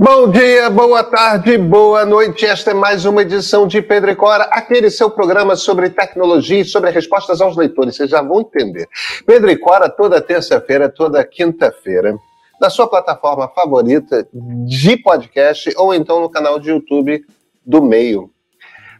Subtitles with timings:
[0.00, 2.46] Bom dia, boa tarde, boa noite.
[2.46, 6.64] Esta é mais uma edição de Pedro e Cora, aquele seu programa sobre tecnologia e
[6.64, 7.96] sobre respostas aos leitores.
[7.96, 8.88] Vocês já vão entender.
[9.26, 12.16] Pedro e Cora, toda terça-feira, toda quinta-feira,
[12.60, 17.26] na sua plataforma favorita de podcast ou então no canal de YouTube
[17.66, 18.30] do Meio.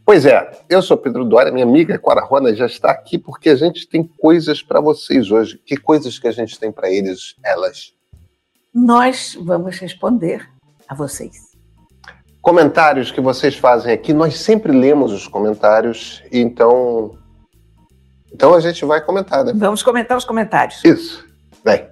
[0.05, 3.57] Pois é, eu sou Pedro Dória, minha amiga Cora Rona já está aqui porque a
[3.57, 5.63] gente tem coisas para vocês hoje.
[5.65, 7.95] Que coisas que a gente tem para eles, elas?
[8.75, 10.58] Nós vamos responder
[10.89, 11.49] a vocês.
[12.41, 17.17] Comentários que vocês fazem aqui, nós sempre lemos os comentários, então.
[18.33, 19.53] Então a gente vai comentar, né?
[19.55, 20.83] Vamos comentar os comentários.
[20.85, 21.27] Isso.
[21.65, 21.87] Vem.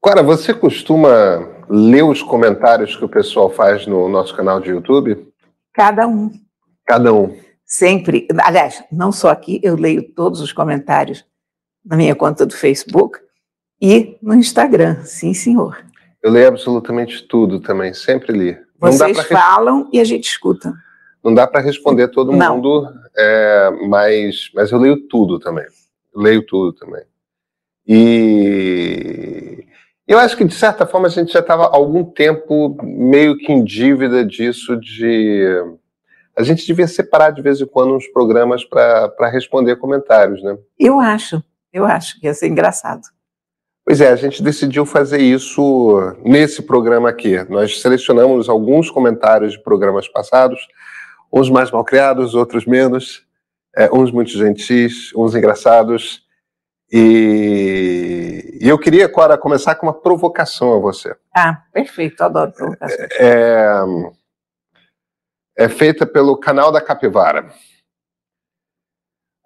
[0.00, 5.26] Cora, você costuma ler os comentários que o pessoal faz no nosso canal de YouTube?
[5.72, 6.30] Cada um.
[6.84, 7.38] Cada um.
[7.64, 8.26] Sempre.
[8.42, 11.24] Aliás, não só aqui, eu leio todos os comentários
[11.84, 13.18] na minha conta do Facebook
[13.80, 15.02] e no Instagram.
[15.04, 15.84] Sim, senhor.
[16.22, 18.58] Eu leio absolutamente tudo também, sempre li.
[18.78, 20.72] Vocês falam e a gente escuta.
[21.22, 22.56] Não dá para responder todo não.
[22.56, 25.66] mundo, é, mas, mas eu leio tudo também.
[26.14, 27.02] Leio tudo também.
[27.86, 29.47] E
[30.08, 33.52] eu acho que, de certa forma, a gente já estava há algum tempo meio que
[33.52, 35.46] em dívida disso de...
[36.34, 40.56] A gente devia separar de vez em quando uns programas para responder comentários, né?
[40.78, 41.42] Eu acho,
[41.72, 43.02] eu acho que ia ser engraçado.
[43.84, 47.44] Pois é, a gente decidiu fazer isso nesse programa aqui.
[47.50, 50.60] Nós selecionamos alguns comentários de programas passados,
[51.30, 53.26] uns mais mal criados, outros menos,
[53.76, 56.22] é, uns muito gentis, uns engraçados,
[56.90, 61.14] e, e eu queria, Cora, começar com uma provocação a você.
[61.34, 63.06] Ah, perfeito, adoro provocação.
[63.18, 63.84] É,
[65.56, 67.52] é feita pelo canal da Capivara.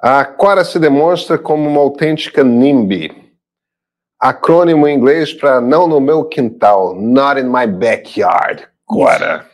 [0.01, 3.33] A Cora se demonstra como uma autêntica NIMBY,
[4.21, 9.47] acrônimo em inglês para não no meu quintal, not in my backyard, Cora.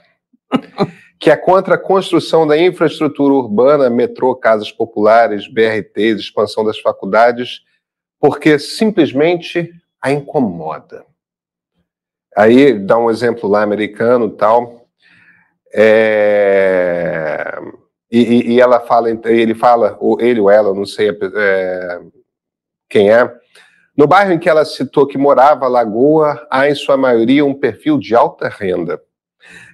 [1.19, 7.67] que é contra a construção da infraestrutura urbana, metrô, casas populares, BRTs, expansão das faculdades
[8.21, 11.05] porque simplesmente a incomoda.
[12.37, 14.87] Aí dá um exemplo lá americano tal.
[15.75, 17.59] É,
[18.11, 22.01] e, e, ela fala, ele fala, ou ele ou ela, não sei é,
[22.89, 23.31] quem é.
[23.97, 27.99] No bairro em que ela citou que morava, Lagoa, há em sua maioria um perfil
[27.99, 29.03] de alta renda.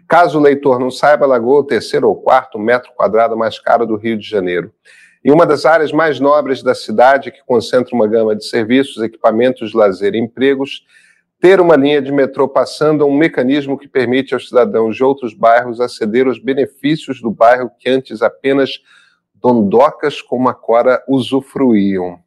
[0.09, 3.87] Caso o leitor não saiba, Lagoa é o terceiro ou quarto metro quadrado mais caro
[3.87, 4.73] do Rio de Janeiro.
[5.25, 9.73] Em uma das áreas mais nobres da cidade, que concentra uma gama de serviços, equipamentos
[9.73, 10.85] lazer e empregos,
[11.41, 15.33] ter uma linha de metrô passando é um mecanismo que permite aos cidadãos de outros
[15.33, 18.83] bairros aceder aos benefícios do bairro que antes apenas
[19.35, 22.19] dondocas como a Cora usufruíam.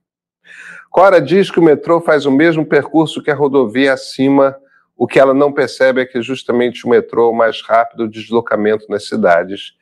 [0.89, 4.57] Cora diz que o metrô faz o mesmo percurso que a rodovia acima,
[4.95, 8.87] o que ela não percebe é que justamente o metrô é o mais rápido deslocamento
[8.89, 9.76] nas cidades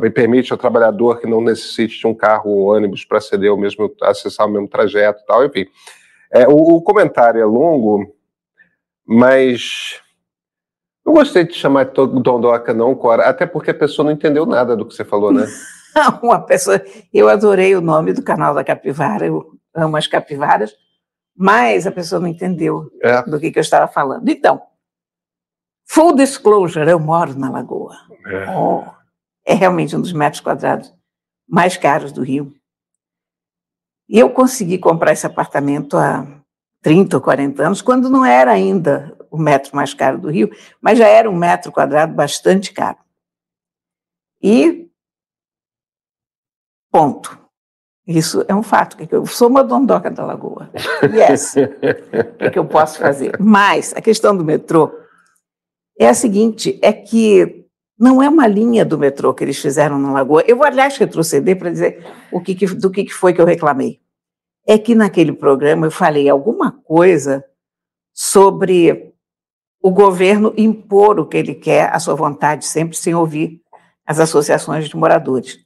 [0.00, 3.56] me permite ao trabalhador que não necessite de um carro ou ônibus para aceder ao
[3.56, 5.66] mesmo, acessar o mesmo trajeto e tal, enfim.
[6.32, 8.14] É, o, o, comentário é longo,
[9.04, 10.00] mas
[11.04, 14.76] eu gostei de chamar de Dondoca não, Cora, até porque a pessoa não entendeu nada
[14.76, 15.46] do que você falou, né?
[16.22, 16.80] Uma pessoa,
[17.12, 20.74] eu adorei o nome do canal da capivara, eu amo as capivaras,
[21.36, 23.22] mas a pessoa não entendeu é.
[23.22, 24.28] do que, que eu estava falando.
[24.28, 24.62] Então,
[25.84, 27.96] full disclosure, eu moro na Lagoa.
[28.26, 28.50] É.
[28.56, 28.93] Oh
[29.44, 30.92] é realmente um dos metros quadrados
[31.48, 32.54] mais caros do Rio.
[34.08, 36.26] E eu consegui comprar esse apartamento há
[36.82, 40.50] 30 ou 40 anos, quando não era ainda o metro mais caro do Rio,
[40.80, 42.98] mas já era um metro quadrado bastante caro.
[44.42, 44.90] E
[46.90, 47.42] ponto.
[48.06, 48.96] Isso é um fato.
[49.10, 50.70] Eu sou uma dondoca da Lagoa.
[51.02, 51.54] Yes.
[52.46, 53.34] o que eu posso fazer?
[53.40, 54.92] Mas a questão do metrô
[55.98, 57.63] é a seguinte: é que
[57.98, 60.44] não é uma linha do metrô que eles fizeram na Lagoa.
[60.46, 63.46] Eu vou, aliás, retroceder para dizer o que, que, do que, que foi que eu
[63.46, 64.00] reclamei.
[64.66, 67.44] É que naquele programa eu falei alguma coisa
[68.12, 69.14] sobre
[69.82, 73.60] o governo impor o que ele quer à sua vontade, sempre sem ouvir
[74.06, 75.58] as associações de moradores.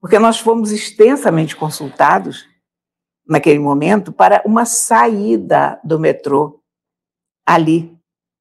[0.00, 2.46] Porque nós fomos extensamente consultados
[3.26, 6.62] naquele momento para uma saída do metrô
[7.44, 7.96] ali,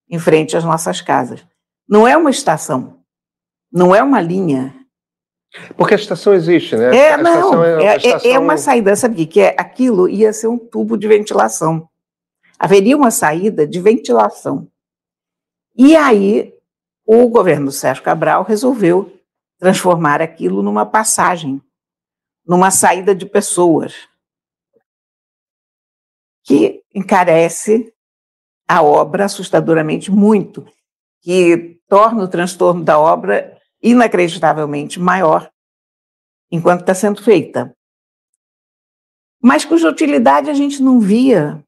[0.09, 1.45] em frente às nossas casas.
[1.87, 2.94] Não é uma estação,
[3.71, 4.73] não é uma linha.
[5.77, 6.95] Porque a estação existe, né?
[6.95, 8.31] É, não, é, é, estação...
[8.31, 9.55] é, uma saída, sabe o que é?
[9.57, 11.87] Aquilo ia ser um tubo de ventilação.
[12.59, 14.67] Haveria uma saída de ventilação.
[15.75, 16.53] E aí
[17.05, 19.11] o governo Sérgio Cabral resolveu
[19.59, 21.61] transformar aquilo numa passagem,
[22.45, 24.07] numa saída de pessoas,
[26.43, 27.93] que encarece
[28.67, 30.65] a obra assustadoramente muito,
[31.21, 33.54] que torna o transtorno da obra
[33.85, 35.49] inacreditavelmente maior
[36.51, 37.71] enquanto está sendo feita.
[39.41, 41.63] Mas cuja utilidade a gente não via,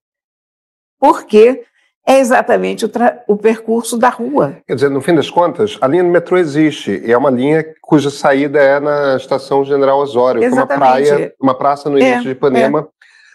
[1.00, 1.64] porque
[2.08, 2.92] é exatamente o,
[3.28, 4.58] o, percurso da rua.
[4.66, 7.64] Quer dizer, no fim das contas, a linha do metrô existe, e é uma linha
[7.82, 12.20] cuja saída é na estação General Osório, que é uma praia, uma praça no início
[12.20, 12.80] é, de Ipanema.
[12.80, 12.88] É.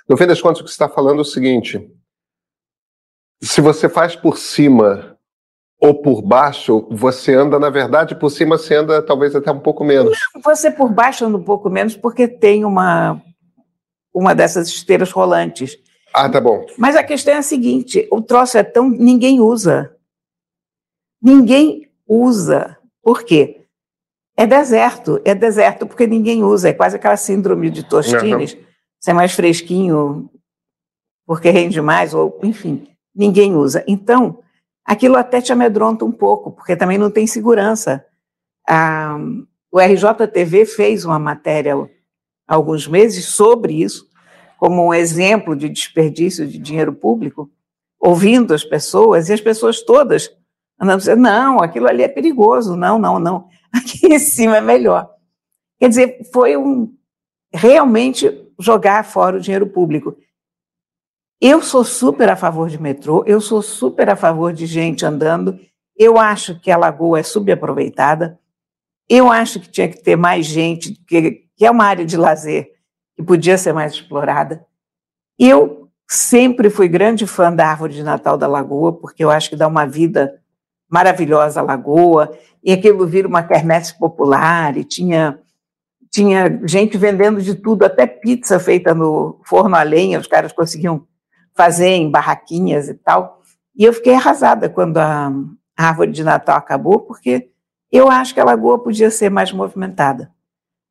[0.08, 1.88] No fim das contas, o que você está falando é o seguinte:
[3.40, 5.12] se você faz por cima
[5.82, 9.82] ou por baixo, você anda, na verdade, por cima você anda talvez até um pouco
[9.82, 10.17] menos.
[10.44, 13.20] Você por baixo anda um pouco menos porque tem uma,
[14.14, 15.76] uma dessas esteiras rolantes.
[16.14, 16.64] Ah, tá bom.
[16.79, 18.88] Mas a questão é a seguinte: o troço é tão.
[18.88, 19.93] ninguém usa.
[21.20, 22.78] Ninguém usa.
[23.02, 23.67] Por quê?
[24.37, 25.20] É deserto.
[25.25, 26.69] É deserto porque ninguém usa.
[26.69, 28.55] É quase aquela síndrome de Tostines.
[28.55, 28.61] Uhum.
[29.00, 30.31] Você é mais fresquinho
[31.26, 33.82] porque rende mais, ou enfim, ninguém usa.
[33.88, 34.38] Então,
[34.84, 38.05] aquilo até te amedronta um pouco, porque também não tem segurança.
[38.69, 39.17] Ah,
[39.70, 41.75] o RJTV fez uma matéria
[42.46, 44.08] há alguns meses sobre isso,
[44.58, 47.50] como um exemplo de desperdício de dinheiro público,
[47.99, 50.31] ouvindo as pessoas, e as pessoas todas
[50.82, 55.08] andando dizendo, não, aquilo ali é perigoso, não, não, não, aqui em cima é melhor.
[55.78, 56.93] Quer dizer, foi um
[57.52, 60.17] realmente jogar fora o dinheiro público.
[61.44, 65.58] Eu sou super a favor de metrô, eu sou super a favor de gente andando,
[65.98, 68.38] eu acho que a lagoa é subaproveitada,
[69.08, 72.70] eu acho que tinha que ter mais gente, que, que é uma área de lazer
[73.16, 74.64] que podia ser mais explorada.
[75.36, 79.56] Eu sempre fui grande fã da árvore de Natal da Lagoa, porque eu acho que
[79.56, 80.40] dá uma vida
[80.88, 85.40] maravilhosa à Lagoa, e aquilo vira uma quermesse popular, e tinha,
[86.08, 91.04] tinha gente vendendo de tudo, até pizza feita no forno a lenha, os caras conseguiam
[91.54, 93.40] fazer em barraquinhas e tal.
[93.76, 95.32] E eu fiquei arrasada quando a
[95.76, 97.50] árvore de Natal acabou, porque
[97.90, 100.31] eu acho que a Lagoa podia ser mais movimentada.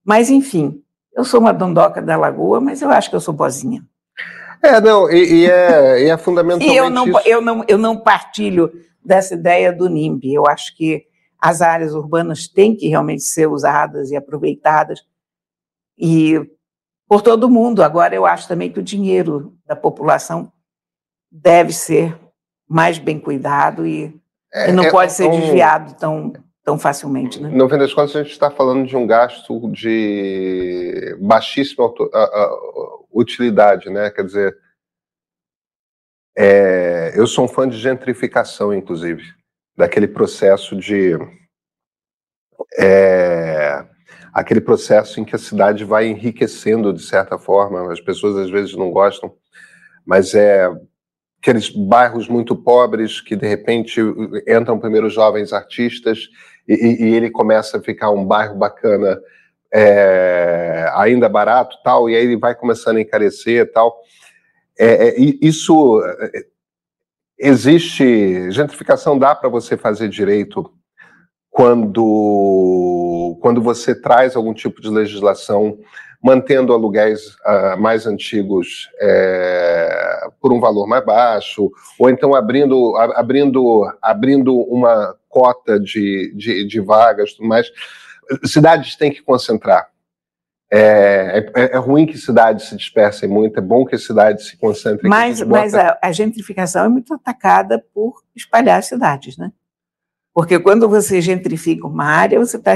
[0.04, 0.82] Mas, enfim,
[1.14, 3.84] eu sou uma dondoca da Lagoa, mas eu acho que eu sou bozinha.
[4.64, 7.22] É, não, e, e, é, e é fundamentalmente e eu não, isso.
[7.26, 8.72] Eu não, eu não partilho
[9.04, 10.34] dessa ideia do NIMB.
[10.34, 11.06] Eu acho que
[11.40, 15.02] as áreas urbanas têm que realmente ser usadas e aproveitadas
[15.98, 16.40] e
[17.12, 17.84] por todo mundo.
[17.84, 20.50] Agora, eu acho também que o dinheiro da população
[21.30, 22.18] deve ser
[22.66, 24.18] mais bem cuidado e,
[24.54, 26.32] é, e não é, pode ser um, desviado tão
[26.64, 27.42] tão facilmente.
[27.42, 27.50] Né?
[27.50, 31.92] No fim das contas, a gente está falando de um gasto de baixíssima
[33.12, 34.10] utilidade, né?
[34.10, 34.58] Quer dizer,
[36.38, 39.24] é, eu sou um fã de gentrificação, inclusive,
[39.76, 41.18] daquele processo de
[42.80, 43.86] é,
[44.34, 47.92] aquele processo em que a cidade vai enriquecendo de certa forma.
[47.92, 49.34] As pessoas às vezes não gostam,
[50.06, 50.70] mas é
[51.42, 54.00] aqueles bairros muito pobres que de repente
[54.48, 56.30] entram primeiro jovens artistas
[56.68, 59.20] e, e ele começa a ficar um bairro bacana,
[59.74, 64.00] é, ainda barato, tal, e aí ele vai começando a encarecer, tal.
[64.78, 66.46] É, é, isso é,
[67.40, 70.72] existe gentrificação dá para você fazer direito
[71.50, 75.78] quando quando você traz algum tipo de legislação
[76.24, 83.92] mantendo aluguéis uh, mais antigos é, por um valor mais baixo, ou então abrindo, abrindo,
[84.02, 87.68] abrindo uma cota de, de, de vagas, tudo mais.
[88.46, 89.90] Cidades têm que concentrar.
[90.74, 94.58] É, é, é, ruim que cidades se dispersem muito, é bom que as cidades se
[94.58, 95.10] concentrem.
[95.10, 99.52] Mas, a, mas a, a, gentrificação é muito atacada por espalhar cidades, né?
[100.34, 102.74] Porque quando você gentrifica uma área, você está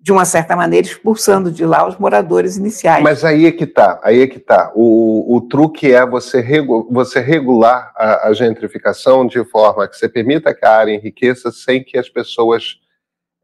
[0.00, 3.02] de uma certa maneira, expulsando de lá os moradores iniciais.
[3.02, 4.70] Mas aí é que está, aí é que tá.
[4.74, 10.08] O, o truque é você, regu, você regular a, a, gentrificação de forma que você
[10.08, 12.76] permita que a área enriqueça sem que as pessoas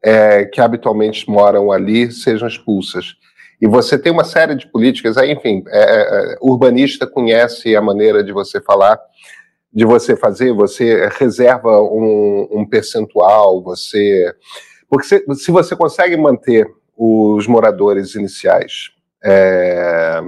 [0.01, 3.15] é, que habitualmente moram ali sejam expulsas.
[3.61, 8.23] E você tem uma série de políticas, aí, enfim, é, é, urbanista conhece a maneira
[8.23, 8.99] de você falar,
[9.73, 14.33] de você fazer, você reserva um, um percentual, você
[14.89, 18.91] porque se, se você consegue manter os moradores iniciais
[19.23, 20.21] é,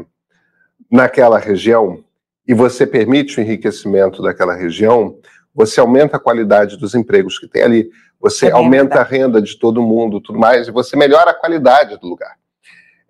[0.92, 2.04] naquela região
[2.48, 5.18] e você permite o enriquecimento daquela região,
[5.54, 9.58] você aumenta a qualidade dos empregos que tem ali, você é aumenta a renda de
[9.58, 12.36] todo mundo, tudo mais, e você melhora a qualidade do lugar.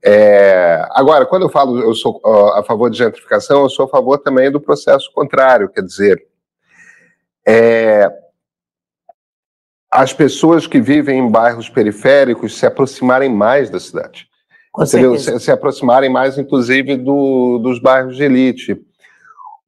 [0.04, 2.22] É, agora, quando eu falo eu sou
[2.56, 6.26] a favor de gentrificação, eu sou a favor também do processo contrário, quer dizer,
[7.46, 8.10] é,
[9.98, 14.28] as pessoas que vivem em bairros periféricos se aproximarem mais da cidade.
[14.86, 18.80] Se, se, aproximarem mais, inclusive, do, dos bairros de elite.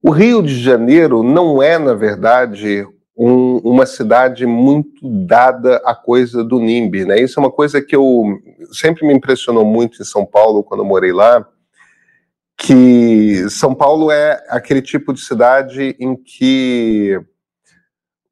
[0.03, 2.85] O Rio de Janeiro não é, na verdade,
[3.17, 7.05] um, uma cidade muito dada à coisa do NIMBY.
[7.05, 7.21] Né?
[7.21, 8.23] Isso é uma coisa que eu
[8.71, 11.43] sempre me impressionou muito em São Paulo, quando eu morei lá,
[12.55, 17.19] que São Paulo é aquele tipo de cidade em que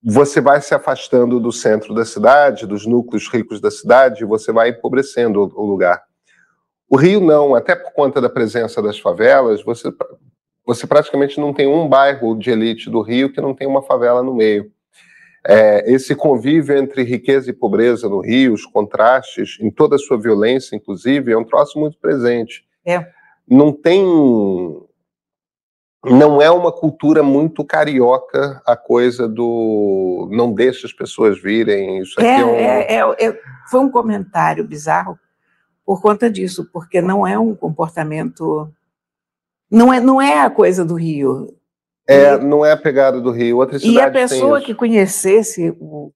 [0.09, 4.53] você vai se afastando do centro da cidade, dos núcleos ricos da cidade, e você
[4.53, 6.01] vai empobrecendo o lugar.
[6.89, 9.91] O Rio não, até por conta da presença das favelas, você,
[10.65, 14.23] você praticamente não tem um bairro de elite do Rio que não tem uma favela
[14.23, 14.71] no meio.
[15.45, 20.17] É, esse convívio entre riqueza e pobreza no Rio, os contrastes, em toda a sua
[20.17, 22.63] violência, inclusive, é um troço muito presente.
[22.85, 23.05] É.
[23.45, 24.05] Não tem
[26.11, 31.99] não é uma cultura muito carioca a coisa do não deixa as pessoas virem.
[31.99, 32.55] Isso aqui é, é, um...
[32.55, 35.19] é, é, é foi um comentário bizarro
[35.85, 38.69] por conta disso, porque não é um comportamento.
[39.71, 41.55] Não é, não é a coisa do Rio.
[42.05, 43.57] É, e, não é a pegada do Rio.
[43.57, 46.11] Outra e a pessoa que conhecesse o,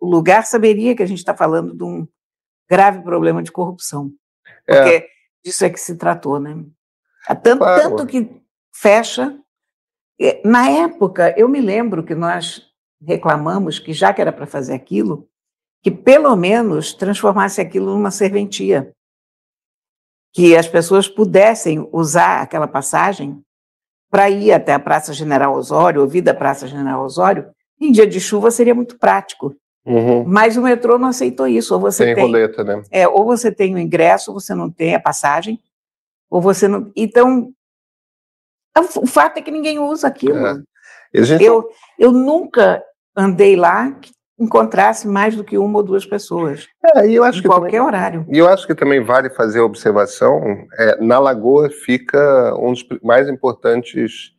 [0.00, 2.06] o, lugar saberia que a gente está falando de um
[2.68, 4.10] grave problema de corrupção.
[4.66, 4.74] É.
[4.74, 5.06] Porque é.
[5.44, 6.64] disso é que se tratou, né?
[7.42, 7.82] Tanto, claro.
[7.82, 8.39] tanto que
[8.72, 9.38] fecha.
[10.44, 12.70] Na época, eu me lembro que nós
[13.02, 15.28] reclamamos que, já que era para fazer aquilo,
[15.82, 18.92] que pelo menos transformasse aquilo numa serventia.
[20.32, 23.42] Que as pessoas pudessem usar aquela passagem
[24.10, 27.50] para ir até a Praça General Osório, ouvir da Praça General Osório.
[27.80, 29.56] Em dia de chuva seria muito prático.
[29.86, 30.24] Uhum.
[30.24, 31.72] Mas o metrô não aceitou isso.
[31.72, 32.82] Ou você tem, tem roleta, né?
[32.90, 35.58] É, ou você tem o ingresso, ou você não tem a passagem,
[36.28, 36.92] ou você não.
[36.94, 37.52] Então,
[38.78, 40.46] o fato é que ninguém usa aquilo.
[40.46, 41.22] É.
[41.22, 41.42] Gente...
[41.42, 42.82] Eu, eu nunca
[43.16, 46.66] andei lá que encontrasse mais do que uma ou duas pessoas.
[46.96, 48.26] É, eu acho em que qualquer também, horário.
[48.30, 50.40] E eu acho que também vale fazer a observação:
[50.78, 54.32] é, na Lagoa fica um dos mais importantes.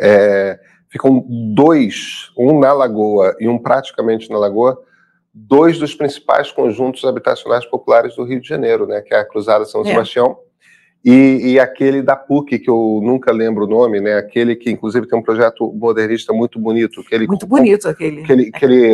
[0.00, 0.58] É,
[0.90, 4.80] ficam dois, um na Lagoa e um praticamente na Lagoa,
[5.34, 9.64] dois dos principais conjuntos habitacionais populares do Rio de Janeiro, né, que é a Cruzada
[9.64, 9.84] São é.
[9.84, 10.38] Sebastião
[11.04, 14.14] e, e, aquele da PUC, que eu nunca lembro o nome, né?
[14.14, 17.04] Aquele que, inclusive, tem um projeto modernista muito bonito.
[17.04, 18.22] Que ele, muito bonito aquele.
[18.24, 18.92] Que ele, que ele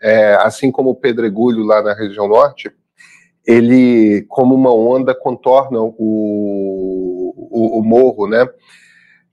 [0.00, 2.70] é, assim como o Pedregulho lá na região norte,
[3.44, 8.48] ele, como uma onda, contorna o, o, o morro, né?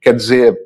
[0.02, 0.58] Quer dizer,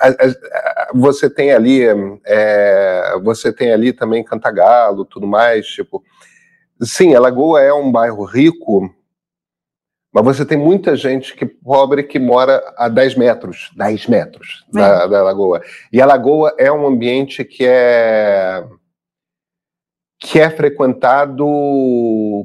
[0.00, 1.82] a, a, você tem ali,
[2.26, 6.02] é, você tem ali também Cantagalo, tudo mais, tipo...
[6.82, 8.90] Sim, a Lagoa é um bairro rico,
[10.14, 14.78] mas você tem muita gente que pobre que mora a 10 metros, 10 metros é.
[14.78, 15.60] da, da lagoa.
[15.92, 18.64] E a lagoa é um ambiente que é
[20.20, 21.44] que é frequentado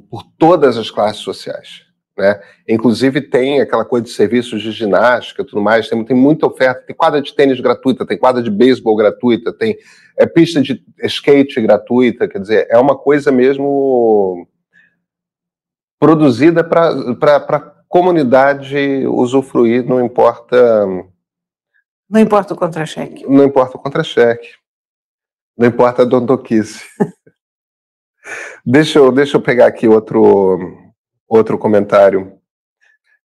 [0.09, 1.85] por todas as classes sociais.
[2.17, 2.41] Né?
[2.67, 6.95] Inclusive tem aquela coisa de serviços de ginástica tudo mais, tem, tem muita oferta, tem
[6.95, 9.77] quadra de tênis gratuita, tem quadra de beisebol gratuita, tem
[10.17, 14.47] é, pista de skate gratuita, quer dizer, é uma coisa mesmo
[15.99, 16.89] produzida para
[17.37, 20.85] a comunidade usufruir, não importa.
[22.09, 23.25] Não importa o contra-cheque.
[23.27, 24.49] Não importa o contra-cheque.
[25.57, 26.85] Não importa a dondoquice.
[28.65, 30.57] deixa, eu, deixa eu pegar aqui outro,
[31.27, 32.39] outro comentário.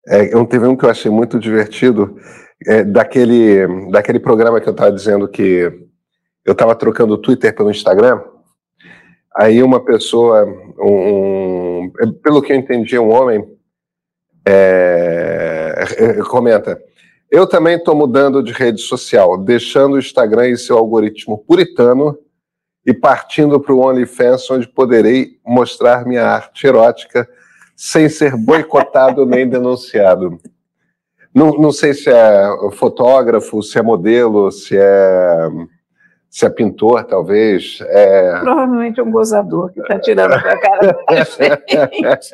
[0.07, 2.17] É, eu teve um que eu achei muito divertido,
[2.65, 5.71] é, daquele, daquele programa que eu estava dizendo que
[6.45, 8.21] eu estava trocando o Twitter pelo Instagram.
[9.35, 10.45] Aí uma pessoa,
[10.79, 11.60] um, um,
[12.23, 13.45] pelo que eu entendi, um homem,
[14.45, 16.81] é, é comenta:
[17.29, 22.17] Eu também estou mudando de rede social, deixando o Instagram e seu algoritmo puritano
[22.85, 27.27] e partindo para o OnlyFans, onde poderei mostrar minha arte erótica
[27.75, 30.39] sem ser boicotado nem denunciado.
[31.33, 35.47] Não, não sei se é fotógrafo, se é modelo, se é
[36.31, 37.79] se é pintor, talvez.
[37.81, 38.39] É...
[38.39, 42.31] Provavelmente é um gozador que está tirando a cara da gente.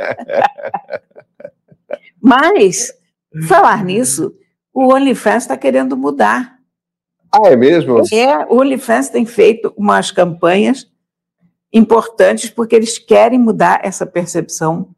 [2.22, 2.94] Mas,
[3.48, 4.36] falar nisso,
[4.72, 6.58] o OnlyFans está querendo mudar.
[7.32, 8.04] Ah, é mesmo?
[8.13, 10.88] É, o OnlyFans tem feito umas campanhas
[11.74, 14.89] importantes porque eles querem mudar essa percepção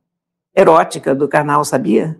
[0.53, 2.19] erótica do canal, sabia?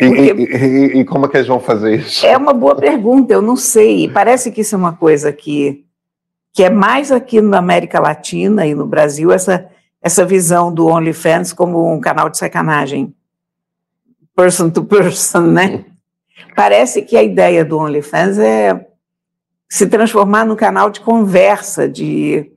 [0.00, 2.26] E, e, e, como é que eles vão fazer isso?
[2.26, 4.08] É uma boa pergunta, eu não sei.
[4.08, 5.84] Parece que isso é uma coisa que,
[6.52, 9.70] que é mais aqui na América Latina e no Brasil, essa,
[10.02, 13.14] essa visão do OnlyFans como um canal de sacanagem.
[14.34, 15.84] Person to person, né?
[16.56, 18.88] Parece que a ideia do OnlyFans é
[19.68, 22.50] se transformar num canal de conversa, de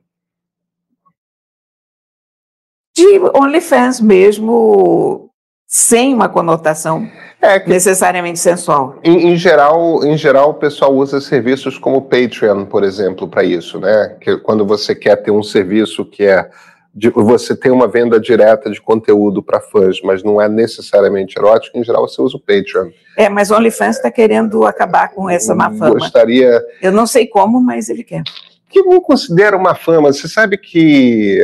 [2.94, 5.27] de OnlyFans mesmo,
[5.70, 7.06] sem uma conotação
[7.42, 8.98] é, necessariamente sensual.
[9.04, 13.44] Em, em, geral, em geral, o pessoal usa serviços como o Patreon, por exemplo, para
[13.44, 14.16] isso, né?
[14.18, 16.48] Que quando você quer ter um serviço que é
[16.94, 21.76] de, você tem uma venda direta de conteúdo para fãs, mas não é necessariamente erótico,
[21.78, 22.88] em geral você usa o Patreon.
[23.16, 25.98] É, mas o OnlyFans está querendo acabar com essa má fama.
[25.98, 26.60] Gostaria.
[26.80, 28.22] Eu não sei como, mas ele quer.
[28.70, 30.12] Que eu considero uma fama.
[30.12, 31.40] Você sabe que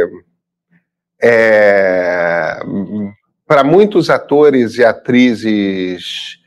[1.23, 2.59] é,
[3.47, 6.39] para muitos atores e atrizes,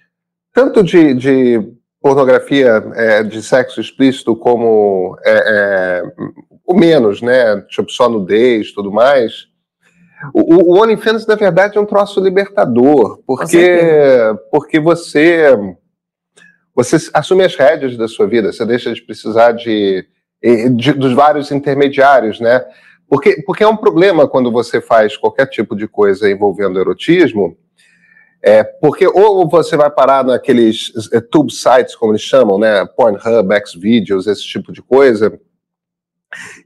[0.54, 6.04] tanto de, de pornografia é, de sexo explícito como é, é,
[6.66, 7.62] o menos, né?
[7.70, 9.48] Tipo, só nudez tudo mais.
[10.34, 13.80] O, o OnlyFans, na verdade, é um troço libertador, porque,
[14.52, 15.56] porque você,
[16.76, 20.08] você assume as rédeas da sua vida, você deixa de precisar de,
[20.76, 22.66] de dos vários intermediários, né?
[23.10, 27.58] Porque, porque é um problema quando você faz qualquer tipo de coisa envolvendo erotismo,
[28.44, 32.86] é, porque ou você vai parar naqueles é, tube sites, como eles chamam, né?
[32.86, 35.40] Pornhub, Xvideos, esse tipo de coisa.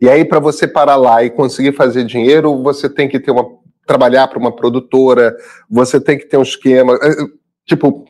[0.01, 3.45] E aí, para você parar lá e conseguir fazer dinheiro, você tem que ter uma.
[3.85, 5.35] trabalhar para uma produtora,
[5.69, 6.95] você tem que ter um esquema.
[6.95, 7.09] É,
[7.65, 8.05] tipo,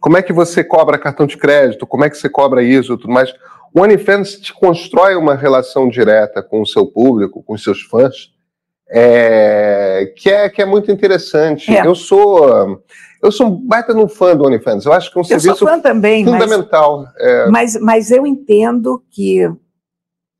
[0.00, 1.86] como é que você cobra cartão de crédito?
[1.86, 3.32] Como é que você cobra isso tudo mais?
[3.74, 8.32] O OnlyFans te constrói uma relação direta com o seu público, com os seus fãs,
[8.88, 11.74] é, que, é, que é muito interessante.
[11.74, 11.86] É.
[11.86, 12.80] Eu sou
[13.22, 14.86] eu sou um baita no fã do OnlyFans.
[14.86, 17.02] Eu acho que é um eu serviço também, fundamental.
[17.02, 17.48] Mas, é...
[17.48, 19.50] mas, mas eu entendo que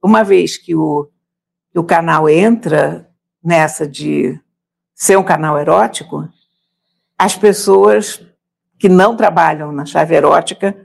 [0.02, 1.08] uma vez que o,
[1.72, 3.08] que o canal entra
[3.42, 4.38] nessa de
[4.94, 6.28] ser um canal erótico,
[7.18, 8.24] as pessoas
[8.78, 10.76] que não trabalham na chave erótica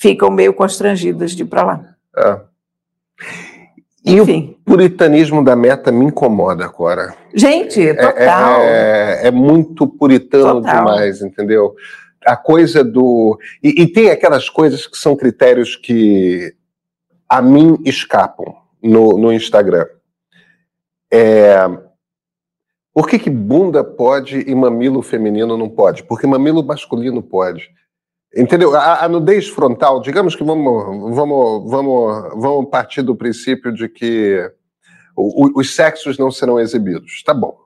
[0.00, 1.84] ficam meio constrangidas de ir para lá.
[2.16, 2.40] É.
[4.02, 4.56] E Enfim.
[4.66, 7.14] o puritanismo da meta me incomoda, Cora.
[7.34, 8.62] Gente, é, total.
[8.62, 10.78] É, é, é muito puritano total.
[10.78, 11.74] demais, entendeu?
[12.24, 13.38] A coisa do.
[13.62, 16.54] E, e, tem aquelas coisas que são critérios que
[17.28, 19.86] a mim escapam no, no Instagram.
[21.12, 21.58] É,
[22.94, 26.04] por que, que bunda pode e mamilo feminino não pode?
[26.04, 27.70] Porque mamilo masculino pode.
[28.34, 28.74] Entendeu?
[28.76, 34.50] A, a, nudez frontal, digamos que vamos, vamos, vamos, vamos partir do princípio de que
[35.16, 37.22] o, o, os sexos não serão exibidos.
[37.24, 37.58] Tá bom.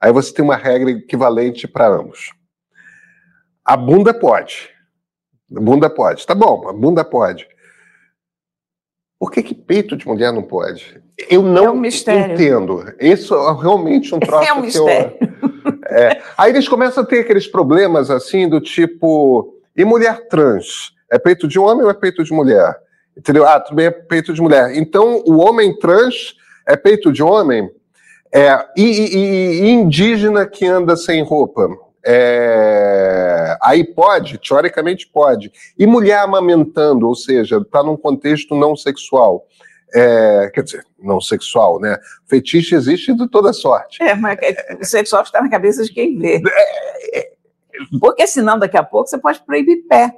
[0.00, 2.32] Aí você tem uma regra equivalente para ambos.
[3.64, 4.70] A bunda pode.
[5.54, 6.26] A bunda pode.
[6.26, 7.46] Tá bom, a bunda pode.
[9.18, 11.00] Por que, que peito de mulher não pode?
[11.30, 12.92] Eu não é um entendo.
[12.98, 15.16] Isso é realmente um troço é um mistério.
[15.20, 16.22] Eu, é.
[16.36, 20.92] Aí eles começam a ter aqueles problemas assim do tipo e mulher trans?
[21.10, 22.74] É peito de homem ou é peito de mulher?
[23.16, 23.46] Entendeu?
[23.46, 24.74] Ah, tudo bem, é peito de mulher.
[24.74, 26.34] Então, o homem trans
[26.66, 27.70] é peito de homem?
[28.34, 31.68] É, e, e, e indígena que anda sem roupa?
[32.04, 35.52] É, aí pode, teoricamente pode.
[35.78, 39.46] E mulher amamentando, ou seja, está num contexto não sexual.
[39.94, 41.98] É, quer dizer, não sexual, né?
[42.26, 44.02] Fetiche existe de toda sorte.
[44.02, 44.38] É, mas
[44.80, 46.42] o sexual está na cabeça de quem vê.
[46.48, 47.32] É, é
[48.00, 50.12] porque senão daqui a pouco você pode proibir pé.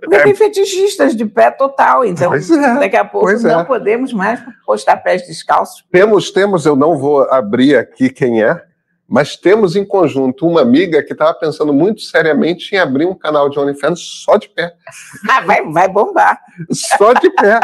[0.00, 0.22] Porque é.
[0.22, 2.38] tem fetichistas de pé total, então é,
[2.78, 3.64] daqui a pouco não é.
[3.64, 5.84] podemos mais postar pés descalços.
[5.90, 8.62] Temos, temos, eu não vou abrir aqui quem é,
[9.08, 13.48] mas temos em conjunto uma amiga que estava pensando muito seriamente em abrir um canal
[13.48, 14.72] de OnlyFans só de pé.
[15.28, 16.38] Ah, vai, vai bombar.
[16.70, 17.58] Só de pé.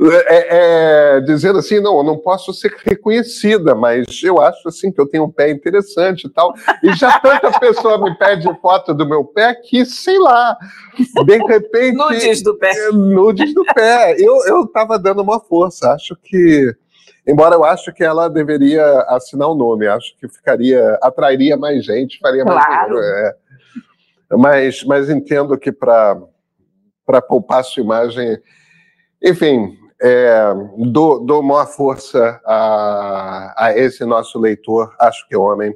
[0.00, 5.00] É, é, dizendo assim, não, eu não posso ser reconhecida, mas eu acho assim que
[5.00, 6.54] eu tenho um pé interessante e tal.
[6.84, 10.56] E já tanta pessoa me pede foto do meu pé que, sei lá,
[11.26, 11.96] de repente.
[11.96, 12.70] Nudes do pé.
[12.70, 14.16] É, nudes do pé.
[14.18, 15.92] Eu estava dando uma força.
[15.92, 16.72] Acho que.
[17.26, 22.18] Embora eu acho que ela deveria assinar o nome, acho que ficaria, atrairia mais gente,
[22.20, 22.94] faria claro.
[22.94, 23.06] mais.
[23.06, 23.34] É.
[24.30, 26.16] Mas, mas entendo que para
[27.28, 28.38] poupar sua imagem,
[29.22, 30.52] enfim, é,
[30.92, 35.74] dou, dou maior força a, a esse nosso leitor, acho que é homem,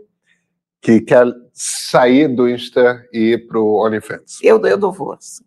[0.81, 4.38] que quer sair do Insta e ir para o OnlyFans.
[4.42, 5.44] Eu, eu dou força.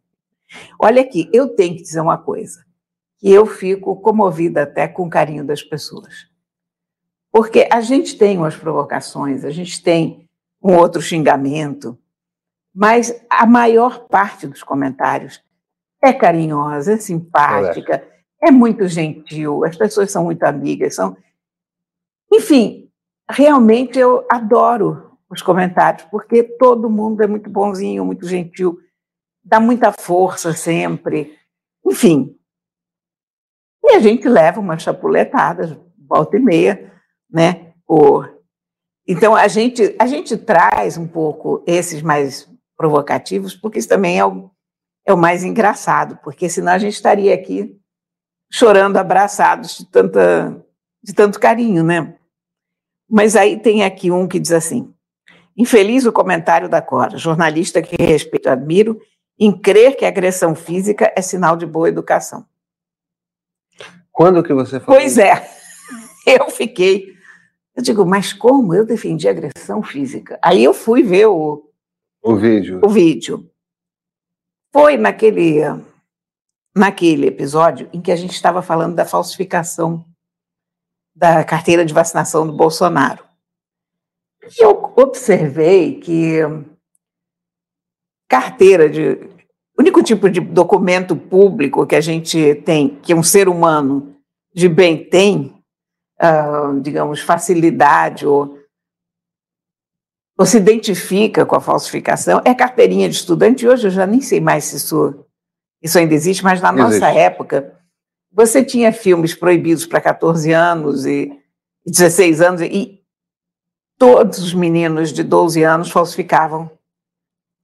[0.80, 2.64] Olha aqui, eu tenho que dizer uma coisa,
[3.18, 6.28] que eu fico comovida até com o carinho das pessoas.
[7.32, 10.30] Porque a gente tem umas provocações, a gente tem
[10.64, 11.98] um outro xingamento,
[12.74, 15.42] mas a maior parte dos comentários
[16.06, 18.16] é carinhosa, é simpática, é
[18.46, 21.18] é muito gentil, as pessoas são muito amigas, são.
[22.32, 22.92] Enfim,
[23.30, 28.78] realmente eu adoro os comentários, porque todo mundo é muito bonzinho, muito gentil,
[29.44, 31.36] dá muita força sempre.
[31.86, 32.38] Enfim.
[33.84, 35.76] E a gente leva umas chapuletadas,
[36.08, 36.92] volta e meia,
[37.30, 37.74] né?
[37.86, 38.32] Por
[39.08, 44.26] Então, a gente, a gente traz um pouco esses mais provocativos, porque isso também é
[44.26, 44.52] o,
[45.06, 47.78] é o mais engraçado, porque senão a gente estaria aqui
[48.52, 50.66] chorando abraçados de, tanta,
[51.04, 52.16] de tanto carinho, né?
[53.10, 54.92] Mas aí tem aqui um que diz assim:
[55.56, 59.00] infeliz o comentário da Cora, jornalista que respeito e admiro,
[59.38, 62.46] em crer que a agressão física é sinal de boa educação.
[64.12, 65.00] Quando que você falou?
[65.00, 65.48] Pois é,
[66.26, 67.14] eu fiquei.
[67.76, 70.40] Eu digo, mas como eu defendi agressão física?
[70.42, 71.70] Aí eu fui ver o,
[72.24, 72.80] o vídeo.
[72.84, 73.52] O vídeo.
[74.76, 75.62] Foi naquele,
[76.76, 80.04] naquele episódio em que a gente estava falando da falsificação
[81.16, 83.24] da carteira de vacinação do Bolsonaro.
[84.44, 86.40] E eu observei que
[88.28, 89.12] carteira de.
[89.78, 94.18] O único tipo de documento público que a gente tem, que um ser humano
[94.54, 95.56] de bem tem,
[96.22, 98.55] uh, digamos, facilidade ou,
[100.38, 103.68] ou se identifica com a falsificação, é carteirinha de estudante.
[103.68, 105.26] Hoje eu já nem sei mais se isso,
[105.82, 107.00] isso ainda existe, mas na existe.
[107.00, 107.74] nossa época,
[108.32, 111.32] você tinha filmes proibidos para 14 anos e
[111.86, 113.00] 16 anos, e
[113.98, 116.70] todos os meninos de 12 anos falsificavam.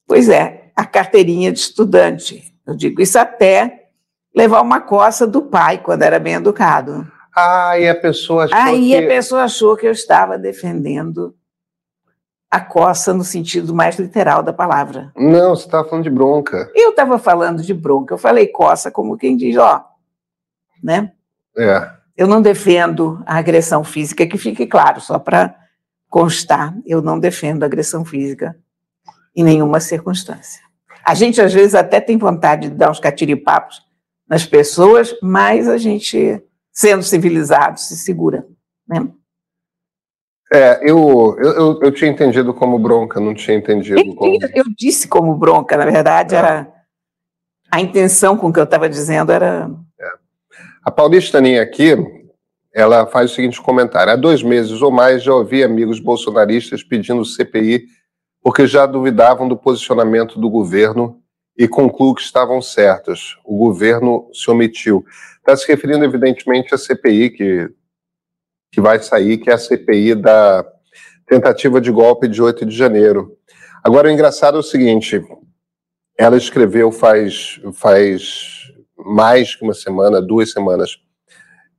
[0.08, 2.54] Pois é, a carteirinha de estudante.
[2.66, 3.90] Eu digo isso até
[4.34, 7.06] levar uma coça do pai, quando era bem educado.
[7.36, 8.98] Ah, e a pessoa achou Aí que...
[8.98, 11.36] a pessoa achou que eu estava defendendo
[12.52, 15.14] a coça no sentido mais literal da palavra.
[15.16, 16.70] Não, você estava falando de bronca.
[16.76, 18.14] Eu estava falando de bronca.
[18.14, 19.86] Eu falei coça como quem diz, ó,
[20.84, 21.14] né?
[21.58, 21.90] É.
[22.18, 25.56] Eu não defendo a agressão física, que fique claro, só para
[26.10, 28.54] constar, eu não defendo a agressão física
[29.34, 30.62] em nenhuma circunstância.
[31.06, 33.82] A gente, às vezes, até tem vontade de dar uns catiripapos
[34.28, 38.46] nas pessoas, mas a gente, sendo civilizado, se segura.
[38.86, 39.08] Né?
[40.54, 44.38] É, eu, eu, eu tinha entendido como bronca, não tinha entendido eu, como.
[44.54, 46.38] Eu disse como bronca, na verdade, é.
[46.38, 46.74] era.
[47.72, 49.72] A intenção com que eu estava dizendo era.
[50.00, 50.06] É.
[50.84, 51.96] A Paulistaninha aqui,
[52.74, 57.24] ela faz o seguinte comentário: há dois meses ou mais já ouvi amigos bolsonaristas pedindo
[57.24, 57.86] CPI
[58.44, 61.22] porque já duvidavam do posicionamento do governo
[61.58, 63.38] e concluo que estavam certas.
[63.46, 65.06] O governo se omitiu.
[65.38, 67.70] Está se referindo, evidentemente, à CPI que,
[68.72, 70.66] que vai sair, que é a CPI da
[71.28, 73.38] tentativa de golpe de 8 de janeiro.
[73.84, 75.22] Agora, o engraçado é o seguinte:
[76.18, 80.98] ela escreveu faz, faz mais que uma semana, duas semanas,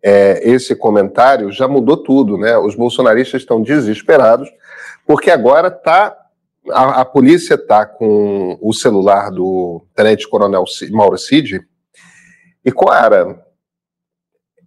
[0.03, 2.57] é, esse comentário, já mudou tudo, né?
[2.59, 4.49] Os bolsonaristas estão desesperados,
[5.07, 6.19] porque agora está
[6.71, 11.61] a, a polícia está com o celular do tenente coronel Mauro Cid
[12.65, 13.42] e, cara,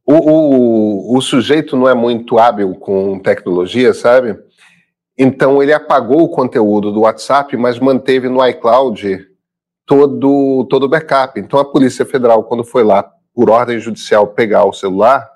[0.06, 4.38] o, o, o sujeito não é muito hábil com tecnologia, sabe?
[5.18, 9.26] Então ele apagou o conteúdo do WhatsApp, mas manteve no iCloud
[9.86, 11.40] todo, todo o backup.
[11.40, 15.28] Então a Polícia Federal, quando foi lá por ordem judicial pegar o celular,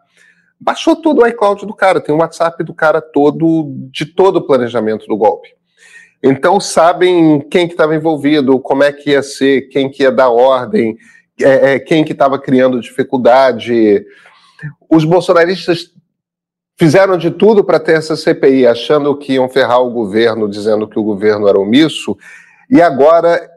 [0.60, 4.46] baixou todo o iCloud do cara, tem o WhatsApp do cara todo, de todo o
[4.46, 5.50] planejamento do golpe.
[6.22, 10.30] Então sabem quem que estava envolvido, como é que ia ser, quem que ia dar
[10.30, 10.98] ordem,
[11.42, 14.06] é, é, quem que estava criando dificuldade.
[14.90, 15.94] Os bolsonaristas
[16.78, 20.98] fizeram de tudo para ter essa CPI, achando que iam ferrar o governo, dizendo que
[20.98, 22.18] o governo era omisso,
[22.70, 23.50] e agora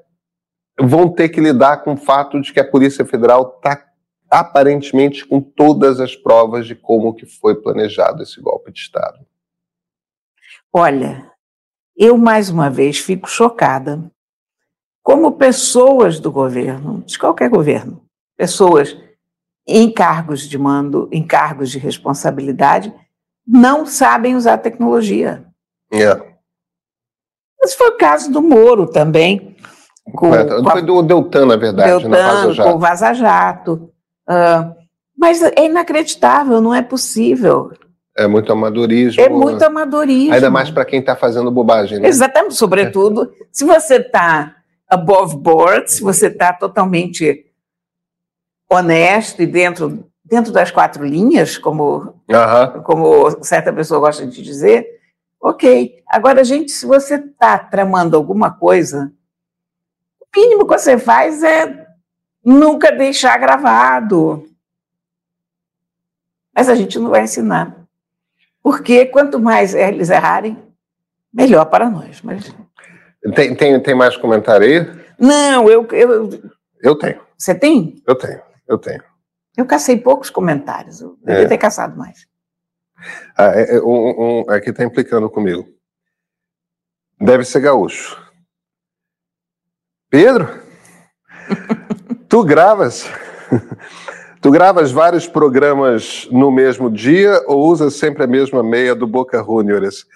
[0.80, 3.86] vão ter que lidar com o fato de que a Polícia Federal está
[4.28, 9.18] aparentemente com todas as provas de como que foi planejado esse golpe de Estado.
[10.72, 11.30] Olha,
[11.94, 14.10] eu, mais uma vez, fico chocada
[15.02, 18.02] como pessoas do governo, de qualquer governo,
[18.36, 18.96] pessoas
[19.66, 22.92] em cargos de mando, em cargos de responsabilidade,
[23.46, 25.44] não sabem usar tecnologia.
[25.92, 26.24] Yeah.
[26.24, 26.32] É.
[27.62, 29.56] Esse foi o caso do Moro também.
[30.04, 32.68] Com, com a, foi do Deltan, na verdade, Deltan, Vaza Jato.
[32.68, 33.90] com o Vaza Jato.
[34.28, 34.74] Uh,
[35.16, 37.70] mas é inacreditável, não é possível.
[38.16, 39.22] É muito amadorismo.
[39.22, 40.34] É muito amadorismo.
[40.34, 42.08] Ainda mais para quem está fazendo bobagem, né?
[42.08, 44.56] Exatamente, sobretudo se você está
[44.88, 47.46] above board, se você está totalmente
[48.72, 52.14] honesto e dentro, dentro das quatro linhas, como,
[52.84, 54.86] como certa pessoa gosta de dizer,
[55.40, 56.02] ok.
[56.08, 59.12] Agora, gente, se você está tramando alguma coisa,
[60.20, 61.86] o mínimo que você faz é
[62.44, 64.48] nunca deixar gravado.
[66.54, 67.76] Mas a gente não vai ensinar.
[68.62, 70.56] Porque quanto mais eles errarem,
[71.32, 72.20] melhor para nós.
[72.22, 72.54] Mas...
[73.34, 75.02] Tem, tem, tem mais comentário aí?
[75.18, 76.30] Não, eu, eu.
[76.80, 77.20] Eu tenho.
[77.38, 78.02] Você tem?
[78.06, 78.40] Eu tenho,
[78.72, 79.02] eu tenho.
[79.56, 81.48] Eu cacei poucos comentários, eu devia é.
[81.48, 82.26] ter caçado mais.
[83.36, 85.66] Ah, é, é, um, um, aqui está implicando comigo.
[87.20, 88.20] Deve ser gaúcho.
[90.10, 90.48] Pedro?
[92.28, 93.08] tu gravas?
[94.40, 99.42] tu gravas vários programas no mesmo dia ou usa sempre a mesma meia do Boca
[99.42, 100.06] Juniors?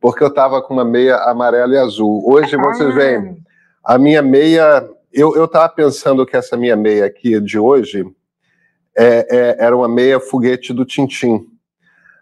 [0.00, 2.22] Porque eu estava com uma meia amarela e azul.
[2.26, 2.94] Hoje vocês ah.
[2.94, 3.36] veem,
[3.84, 4.88] a minha meia.
[5.12, 8.04] Eu estava pensando que essa minha meia aqui de hoje
[8.96, 11.46] é, é, era uma meia foguete do Tintim.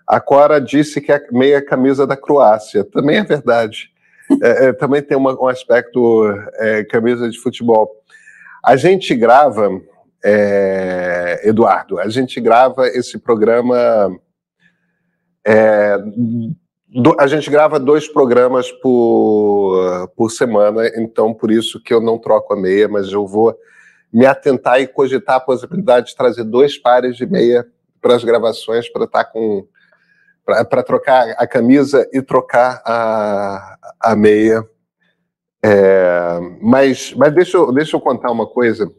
[0.07, 2.85] A Cora disse que é meia camisa da Croácia.
[2.85, 3.91] Também é verdade.
[4.43, 6.25] É, é, também tem uma, um aspecto
[6.55, 7.91] é, camisa de futebol.
[8.65, 9.69] A gente grava,
[11.43, 14.17] Eduardo, a gente grava esse programa.
[16.93, 22.19] Do, a gente grava dois programas por, por semana, então por isso que eu não
[22.19, 23.57] troco a meia, mas eu vou
[24.13, 27.65] me atentar e cogitar a possibilidade de trazer dois pares de meia
[28.01, 29.69] para as gravações, para estar tá com.
[30.45, 34.67] para trocar a camisa e trocar a, a meia.
[35.63, 38.91] É, mas mas deixa, deixa eu contar uma coisa.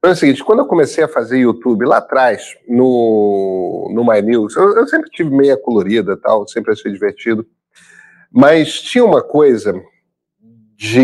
[0.00, 4.54] Foi o seguinte, quando eu comecei a fazer YouTube lá atrás, no, no My News,
[4.54, 7.44] eu, eu sempre tive meia colorida tal, sempre achei divertido.
[8.30, 9.74] Mas tinha uma coisa
[10.76, 11.00] de.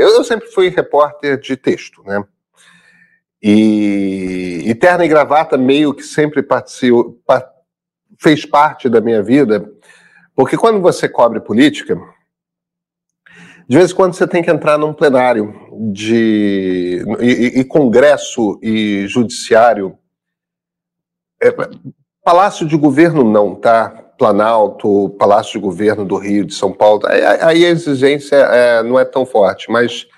[0.00, 2.24] Eu, sempre fui repórter de texto, né?
[3.42, 7.20] E, e terno e gravata meio que sempre participou,
[8.18, 9.70] fez parte da minha vida,
[10.34, 11.96] porque quando você cobre política,
[13.68, 19.06] de vez em quando você tem que entrar num plenário de e, e congresso e
[19.06, 19.96] judiciário.
[21.40, 21.54] É,
[22.24, 24.04] palácio de governo não, tá?
[24.18, 29.04] Planalto, Palácio de Governo do Rio, de São Paulo, aí a exigência é, não é
[29.04, 30.08] tão forte, mas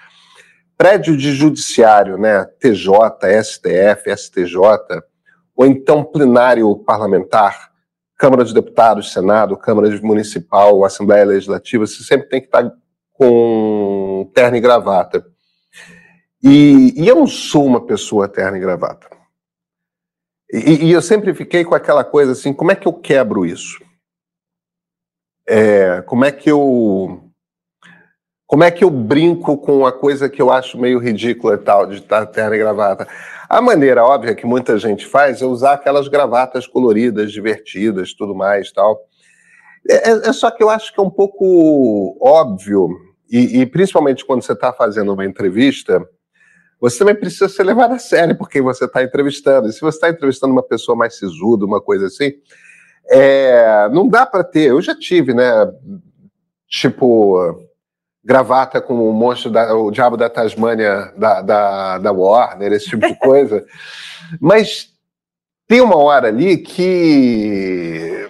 [0.79, 2.91] prédio de judiciário, né, TJ,
[3.45, 4.57] STF, STJ,
[5.55, 7.71] ou então plenário parlamentar,
[8.17, 12.73] Câmara de Deputados, Senado, Câmara Municipal, Assembleia Legislativa, você sempre tem que estar
[13.13, 15.23] com terno e gravata.
[16.43, 19.09] E, e eu não sou uma pessoa terno e gravata.
[20.53, 23.79] E, e, eu sempre fiquei com aquela coisa assim, como é que eu quebro isso?
[25.47, 27.31] É, como é que eu
[28.47, 31.87] como é que eu brinco com a coisa que eu acho meio ridícula e tal,
[31.87, 33.07] de estar terno e gravata?
[33.49, 38.73] A maneira óbvia que muita gente faz é usar aquelas gravatas coloridas, divertidas, tudo mais
[38.73, 39.01] tal.
[39.89, 42.89] É, é, é só que eu acho que é um pouco óbvio,
[43.31, 46.05] e, e principalmente quando você está fazendo uma entrevista,
[46.81, 49.69] você também precisa ser levado a sério porque você está entrevistando.
[49.69, 52.33] E se você está entrevistando uma pessoa mais sisuda, uma coisa assim,
[53.09, 54.71] é, não dá para ter.
[54.71, 55.51] Eu já tive, né?
[56.67, 57.61] Tipo,
[58.25, 63.07] gravata com o monstro, da, o diabo da Tasmânia da, da, da Warner, esse tipo
[63.07, 63.65] de coisa.
[64.41, 64.89] Mas
[65.69, 68.29] tem uma hora ali que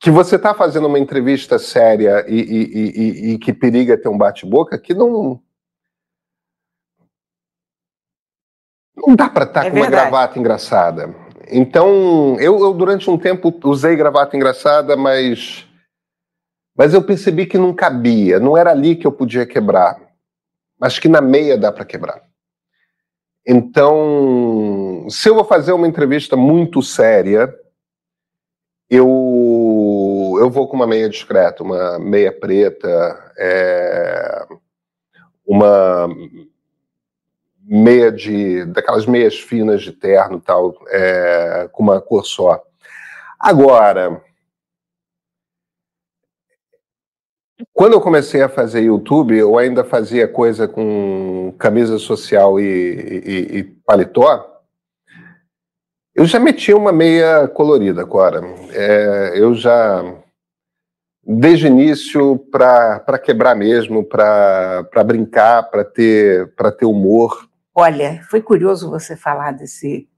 [0.00, 4.18] que você está fazendo uma entrevista séria e, e, e, e que periga ter um
[4.18, 5.40] bate-boca que não
[9.06, 9.94] não dá para estar tá é com verdade.
[9.94, 11.14] uma gravata engraçada.
[11.50, 15.66] Então, eu, eu, durante um tempo usei gravata engraçada, mas
[16.76, 19.96] mas eu percebi que não cabia, não era ali que eu podia quebrar.
[20.80, 22.20] Acho que na meia dá para quebrar.
[23.46, 27.54] Então, se eu vou fazer uma entrevista muito séria,
[28.90, 34.46] eu eu vou com uma meia discreta, uma meia preta, é,
[35.46, 36.08] uma
[37.64, 42.62] meia de daquelas meias finas de terno tal, é, com uma cor só.
[43.38, 44.22] Agora,
[47.72, 53.58] quando eu comecei a fazer YouTube, eu ainda fazia coisa com camisa social e, e,
[53.58, 54.62] e paletó.
[56.14, 58.40] Eu já metia uma meia colorida agora.
[58.72, 60.02] É, eu já
[61.26, 67.48] desde o início para quebrar mesmo, para brincar, para ter, ter humor.
[67.74, 70.08] Olha, foi curioso você falar desse.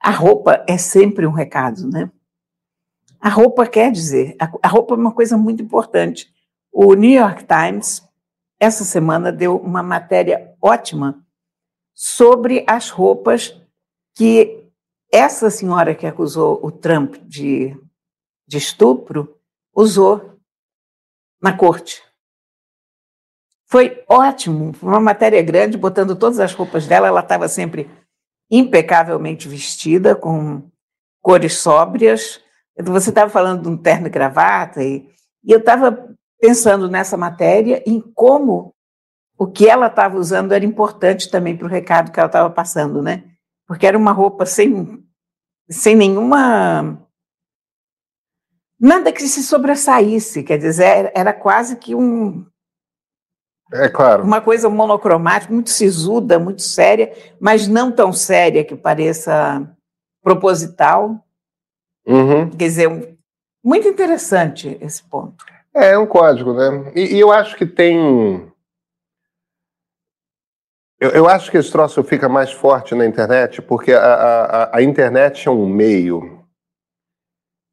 [0.00, 2.10] A roupa é sempre um recado, né?
[3.20, 6.32] A roupa quer dizer, a roupa é uma coisa muito importante.
[6.72, 8.02] O New York Times,
[8.58, 11.24] essa semana, deu uma matéria ótima
[11.94, 13.60] sobre as roupas
[14.16, 14.66] que
[15.12, 17.76] essa senhora que acusou o Trump de,
[18.48, 19.38] de estupro
[19.74, 20.40] usou
[21.40, 22.02] na corte.
[23.72, 27.08] Foi ótimo, foi uma matéria grande, botando todas as roupas dela.
[27.08, 27.88] Ela estava sempre
[28.50, 30.70] impecavelmente vestida, com
[31.22, 32.38] cores sóbrias.
[32.78, 35.08] Você estava falando de um terno e gravata, e,
[35.42, 38.74] e eu estava pensando nessa matéria, em como
[39.38, 43.00] o que ela estava usando era importante também para o recado que ela estava passando,
[43.00, 43.24] né?
[43.66, 45.02] Porque era uma roupa sem,
[45.70, 47.08] sem nenhuma.
[48.78, 52.44] Nada que se sobressaísse, quer dizer, era quase que um,
[53.72, 54.22] É claro.
[54.22, 59.66] Uma coisa monocromática, muito sisuda, muito séria, mas não tão séria que pareça
[60.22, 61.24] proposital.
[62.06, 62.50] Uhum.
[62.50, 63.16] Quer dizer,
[63.64, 65.44] muito interessante esse ponto.
[65.74, 66.92] É, é um código, né?
[66.94, 68.46] E, e eu acho que tem.
[71.00, 74.82] Eu, eu, acho que esse troço fica mais forte na internet, porque a, a, a
[74.82, 76.44] internet é um meio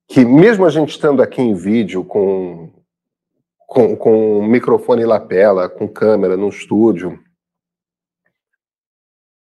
[0.09, 2.68] que, mesmo a gente estando aqui em vídeo, com,
[3.69, 7.19] com, com microfone e lapela, com câmera no estúdio,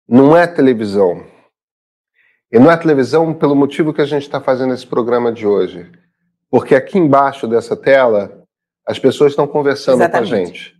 [0.07, 1.25] não é televisão.
[2.51, 5.91] E não é televisão pelo motivo que a gente está fazendo esse programa de hoje.
[6.49, 8.43] Porque aqui embaixo dessa tela,
[8.85, 10.29] as pessoas estão conversando Exatamente.
[10.29, 10.75] com a gente.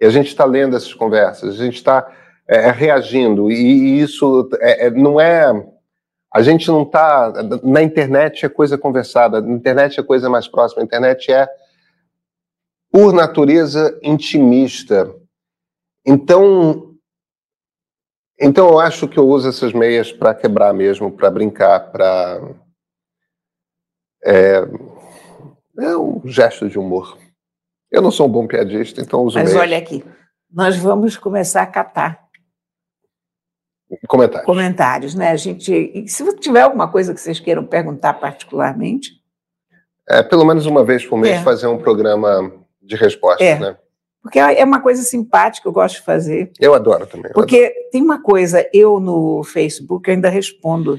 [0.00, 2.10] E a gente está lendo essas conversas, a gente está
[2.48, 3.50] é, reagindo.
[3.50, 5.52] E, e isso é, é, não é.
[6.32, 7.32] A gente não está.
[7.62, 11.46] Na internet é coisa conversada, na internet é coisa mais próxima, a internet é,
[12.94, 15.12] por natureza, intimista.
[16.06, 16.94] Então,
[18.40, 22.54] então eu acho que eu uso essas meias para quebrar mesmo, para brincar, para.
[24.24, 24.58] É,
[25.80, 27.18] é um gesto de humor.
[27.90, 30.04] Eu não sou um bom piadista, então uso Mas olha aqui,
[30.48, 32.28] nós vamos começar a catar
[34.06, 34.46] comentários.
[34.46, 35.30] Comentários, né?
[35.30, 39.10] A gente, se tiver alguma coisa que vocês queiram perguntar particularmente,
[40.08, 41.42] é pelo menos uma vez por mês é.
[41.42, 43.58] fazer um programa de respostas, é.
[43.58, 43.78] né?
[44.22, 46.50] Porque é uma coisa simpática, eu gosto de fazer.
[46.58, 47.30] Eu adoro também.
[47.30, 47.90] Eu porque adoro.
[47.92, 50.98] tem uma coisa, eu no Facebook ainda respondo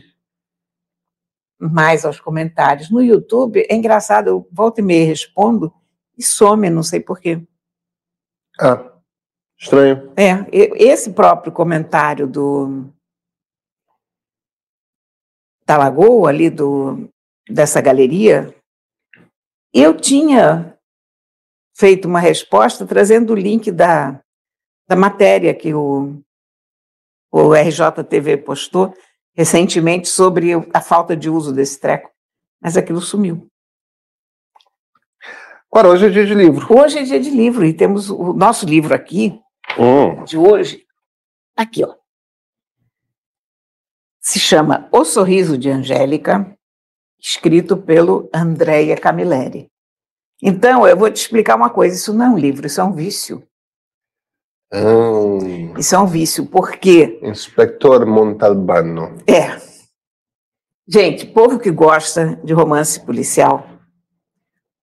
[1.60, 2.92] mais aos comentários.
[2.92, 5.74] No YouTube, é engraçado, eu volto e meia respondo
[6.16, 7.42] e some, não sei porquê.
[8.60, 8.92] Ah,
[9.58, 10.14] estranho.
[10.16, 12.86] É, esse próprio comentário do
[15.66, 17.10] da Lagoa, ali do,
[17.50, 18.54] dessa galeria,
[19.74, 20.75] eu tinha
[21.76, 24.22] feito uma resposta trazendo o link da,
[24.88, 26.22] da matéria que o,
[27.32, 28.94] o RJTV postou,
[29.36, 32.10] recentemente sobre a falta de uso desse treco,
[32.62, 33.48] mas aquilo sumiu.
[35.70, 36.74] Agora, hoje é dia de livro.
[36.74, 39.38] Hoje é dia de livro e temos o nosso livro aqui,
[39.78, 40.24] hum.
[40.24, 40.86] de hoje,
[41.58, 41.94] aqui, ó.
[44.22, 46.58] Se chama O Sorriso de Angélica,
[47.20, 49.70] escrito pelo Andrea Camilleri.
[50.42, 52.94] Então, eu vou te explicar uma coisa: isso não é um livro, isso é um
[52.94, 53.44] vício.
[54.74, 55.74] Hum.
[55.78, 57.20] Isso é um vício, porque.
[57.22, 59.18] Inspector Montalbano.
[59.28, 59.60] É.
[60.88, 63.68] Gente, povo que gosta de romance policial,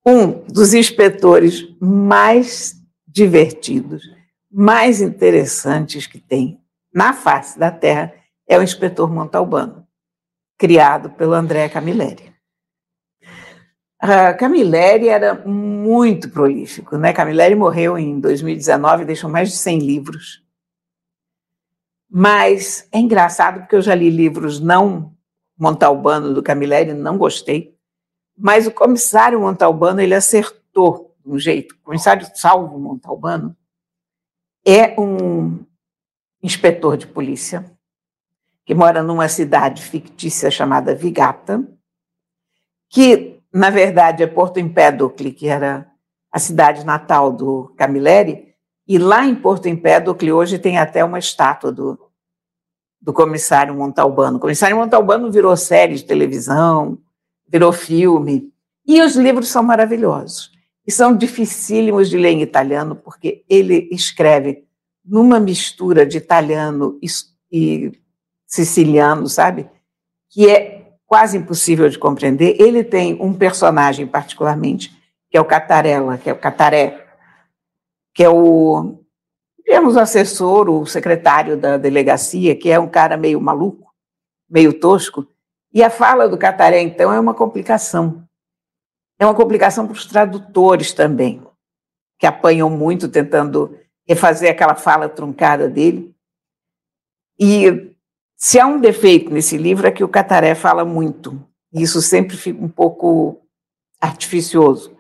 [0.05, 2.75] um dos inspetores mais
[3.07, 4.03] divertidos,
[4.51, 6.61] mais interessantes que tem
[6.93, 8.13] na face da Terra
[8.49, 9.87] é o inspetor Montalbano,
[10.59, 12.32] criado pelo André Camilleri.
[14.05, 17.13] A Camilleri era muito prolífico, né?
[17.13, 20.45] Camilleri morreu em 2019 e deixou mais de 100 livros.
[22.11, 25.15] Mas é engraçado porque eu já li livros não
[25.57, 27.79] Montalbano do Camilleri, não gostei.
[28.37, 31.77] Mas o comissário Montalbano, ele acertou de um jeito.
[31.77, 33.57] O comissário Salvo Montalbano
[34.67, 35.65] é um
[36.43, 37.65] inspetor de polícia
[38.65, 41.65] que mora numa cidade fictícia chamada Vigata,
[42.89, 45.87] que na verdade, é Porto Empédocle, que era
[46.31, 48.55] a cidade natal do Camilleri,
[48.89, 51.99] e lá em Porto Empédocle hoje tem até uma estátua do,
[53.01, 54.39] do comissário Montalbano.
[54.39, 56.99] O comissário Montalbano virou série de televisão,
[57.47, 58.51] virou filme,
[58.87, 60.51] e os livros são maravilhosos.
[60.87, 64.65] E são dificílimos de ler em italiano, porque ele escreve
[65.05, 67.07] numa mistura de italiano e,
[67.53, 67.93] e
[68.47, 69.69] siciliano, sabe?
[70.31, 70.82] Que é
[71.13, 72.57] quase impossível de compreender.
[72.59, 74.99] Ele tem um personagem, particularmente,
[75.31, 77.07] que é o Catarella, que é o Cataré,
[78.15, 78.99] que é o,
[79.59, 83.93] digamos, o assessor, o secretário da delegacia, que é um cara meio maluco,
[84.49, 85.27] meio tosco.
[85.71, 88.27] E a fala do Cataré, então, é uma complicação.
[89.19, 91.43] É uma complicação para os tradutores também,
[92.19, 96.17] que apanham muito tentando refazer aquela fala truncada dele.
[97.39, 97.92] E
[98.43, 101.41] se há um defeito nesse livro é que o Cataré fala muito.
[101.73, 103.41] Isso sempre fica um pouco
[104.01, 104.97] artificioso.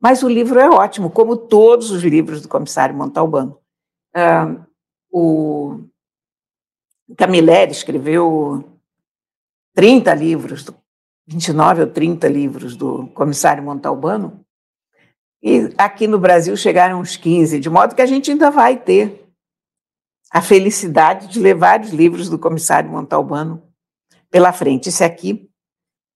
[0.00, 3.58] Mas o livro é ótimo, como todos os livros do comissário Montalbano.
[4.14, 4.64] Ah,
[5.12, 5.84] o
[7.18, 8.64] Camilleri escreveu
[9.74, 10.64] 30 livros,
[11.26, 14.40] 29 ou 30 livros do comissário Montalbano,
[15.42, 19.25] e aqui no Brasil chegaram uns 15, de modo que a gente ainda vai ter
[20.30, 23.62] a felicidade de ler vários livros do comissário Montalbano
[24.30, 24.88] pela frente.
[24.88, 25.50] Esse aqui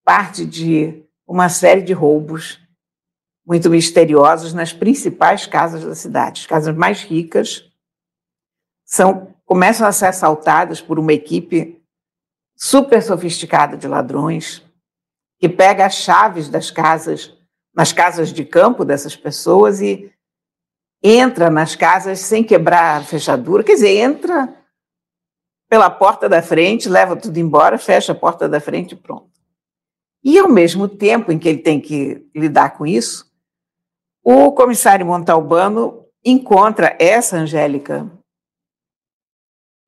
[0.04, 2.58] parte de uma série de roubos
[3.46, 7.70] muito misteriosos nas principais casas da cidade, as casas mais ricas
[8.84, 11.80] são, começam a ser assaltadas por uma equipe
[12.56, 14.62] super sofisticada de ladrões,
[15.38, 17.32] que pega as chaves das casas,
[17.74, 20.12] nas casas de campo dessas pessoas e
[21.03, 24.55] entra nas casas sem quebrar a fechadura, quer dizer, entra
[25.68, 29.30] pela porta da frente, leva tudo embora, fecha a porta da frente e pronto.
[30.22, 33.30] E ao mesmo tempo em que ele tem que lidar com isso,
[34.22, 38.11] o comissário Montalbano encontra essa Angélica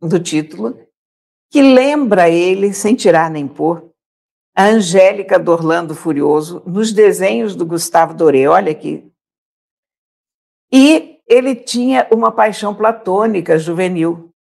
[0.01, 0.79] do título,
[1.51, 3.93] que lembra ele, sem tirar nem pôr,
[4.55, 8.47] a Angélica do Orlando Furioso nos desenhos do Gustavo Doré.
[8.47, 9.12] Olha aqui.
[10.73, 14.33] E ele tinha uma paixão platônica juvenil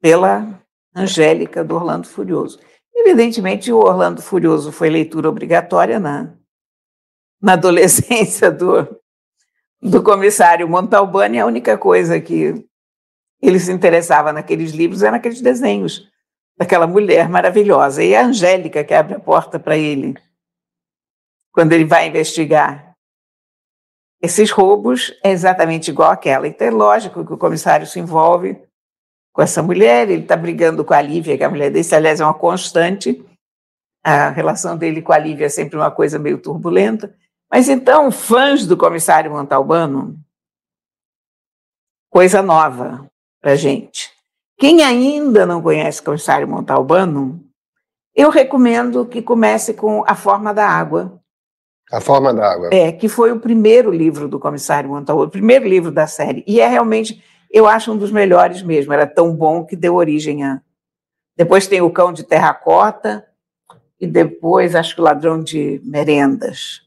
[0.00, 0.62] pela
[0.94, 2.60] Angélica do Orlando Furioso.
[2.94, 6.34] Evidentemente, o Orlando Furioso foi leitura obrigatória na,
[7.40, 9.00] na adolescência do,
[9.82, 11.38] do comissário Montalbani.
[11.40, 12.64] A única coisa que
[13.40, 16.08] ele se interessava naqueles livros eram aqueles desenhos
[16.56, 18.02] daquela mulher maravilhosa.
[18.02, 20.14] E a Angélica que abre a porta para ele
[21.52, 22.87] quando ele vai investigar
[24.20, 26.48] esses roubos é exatamente igual àquela.
[26.48, 28.60] Então é lógico que o comissário se envolve
[29.32, 32.20] com essa mulher, ele está brigando com a Lívia, que é a mulher dele, aliás,
[32.20, 33.24] é uma constante.
[34.02, 37.14] A relação dele com a Lívia é sempre uma coisa meio turbulenta.
[37.50, 40.18] Mas então, fãs do comissário Montalbano,
[42.10, 43.08] coisa nova
[43.40, 44.10] para gente.
[44.58, 47.44] Quem ainda não conhece o comissário Montalbano,
[48.14, 51.17] eu recomendo que comece com A Forma da Água.
[51.90, 52.70] A Forma da Água.
[52.72, 56.44] É, que foi o primeiro livro do comissário Montalbano, o primeiro livro da série.
[56.46, 58.92] E é realmente eu acho um dos melhores mesmo.
[58.92, 60.60] Era tão bom que deu origem a.
[61.36, 63.24] Depois tem o Cão de Terracota,
[64.00, 66.82] e depois acho que o Ladrão de Merendas.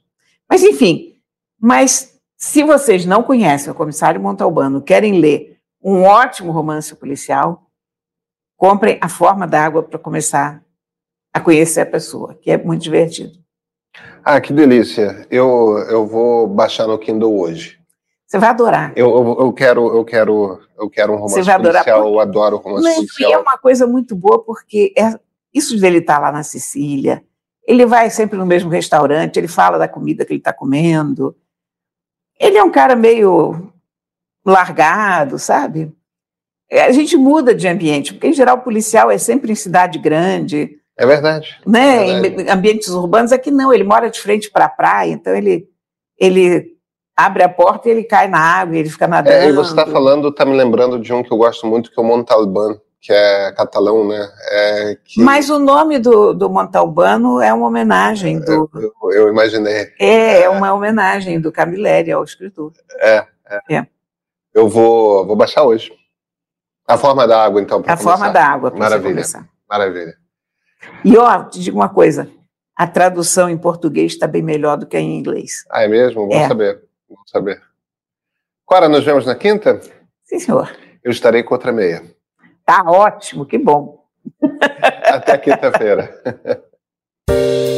[0.49, 1.15] Mas, enfim,
[1.59, 7.67] mas se vocês não conhecem o Comissário Montalbano, querem ler um ótimo romance policial,
[8.55, 10.63] comprem A Forma da Água para começar
[11.33, 13.40] a conhecer a pessoa, que é muito divertido.
[14.23, 15.25] Ah, que delícia.
[15.29, 17.79] Eu, eu vou baixar no Kindle hoje.
[18.27, 18.93] Você vai adorar.
[18.95, 22.01] Eu, eu, eu, quero, eu quero, eu quero um romance Você vai adorar policial.
[22.01, 22.15] Porque...
[22.15, 23.29] Eu adoro romance Mas, policial.
[23.29, 25.19] E é uma coisa muito boa porque é,
[25.53, 27.23] isso dele estar tá lá na Sicília,
[27.67, 31.35] ele vai sempre no mesmo restaurante, ele fala da comida que ele está comendo.
[32.39, 33.71] Ele é um cara meio
[34.45, 35.93] largado, sabe?
[36.69, 39.99] É, a gente muda de ambiente, porque em geral o policial é sempre em cidade
[39.99, 40.79] grande.
[41.01, 41.59] É verdade.
[41.65, 42.09] Né?
[42.09, 42.43] É verdade.
[42.43, 45.67] Em ambientes urbanos, aqui não, ele mora de frente para a praia, então ele,
[46.15, 46.77] ele
[47.17, 49.35] abre a porta e ele cai na água, ele fica nadando.
[49.35, 51.99] É, e você está falando, está me lembrando de um que eu gosto muito, que
[51.99, 54.29] é o Montalbán, que é catalão, né?
[54.51, 55.19] É, que...
[55.19, 58.69] Mas o nome do, do Montalbano é uma homenagem do.
[58.75, 59.91] Eu, eu imaginei.
[59.99, 62.73] É, é uma homenagem do Camilleri ao escritor.
[62.99, 63.75] É, é.
[63.75, 63.87] é.
[64.53, 65.91] Eu vou, vou baixar hoje.
[66.87, 67.81] A forma da água, então.
[67.87, 69.23] A forma da água, para Maravilha.
[69.67, 70.20] Maravilha.
[71.03, 72.29] E ó, te digo uma coisa:
[72.75, 75.65] a tradução em português está bem melhor do que em inglês.
[75.69, 76.21] Ah, é mesmo?
[76.27, 76.47] Vamos é.
[76.47, 76.83] saber.
[77.09, 77.61] Vamos saber.
[78.65, 79.81] Cora, nos vemos na quinta?
[80.23, 80.75] Sim, senhor.
[81.03, 82.03] Eu estarei com outra meia.
[82.65, 84.05] Tá ótimo, que bom.
[85.05, 86.09] Até quinta-feira.